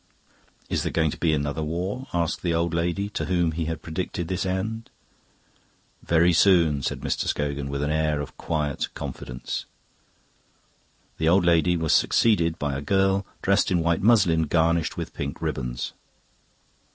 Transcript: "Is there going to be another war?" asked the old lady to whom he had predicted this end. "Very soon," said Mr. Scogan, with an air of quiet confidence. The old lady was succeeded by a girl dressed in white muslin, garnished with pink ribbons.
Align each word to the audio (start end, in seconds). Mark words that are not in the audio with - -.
"Is 0.67 0.81
there 0.81 0.91
going 0.91 1.11
to 1.11 1.17
be 1.17 1.31
another 1.31 1.61
war?" 1.61 2.07
asked 2.11 2.41
the 2.41 2.55
old 2.55 2.73
lady 2.73 3.07
to 3.09 3.25
whom 3.25 3.51
he 3.51 3.65
had 3.65 3.83
predicted 3.83 4.27
this 4.29 4.47
end. 4.47 4.89
"Very 6.01 6.33
soon," 6.33 6.81
said 6.81 7.01
Mr. 7.01 7.25
Scogan, 7.27 7.69
with 7.69 7.83
an 7.83 7.91
air 7.91 8.19
of 8.19 8.35
quiet 8.35 8.91
confidence. 8.95 9.65
The 11.19 11.29
old 11.29 11.45
lady 11.45 11.77
was 11.77 11.93
succeeded 11.93 12.57
by 12.57 12.75
a 12.75 12.81
girl 12.81 13.27
dressed 13.43 13.69
in 13.69 13.81
white 13.83 14.01
muslin, 14.01 14.47
garnished 14.47 14.97
with 14.97 15.13
pink 15.13 15.39
ribbons. 15.39 15.93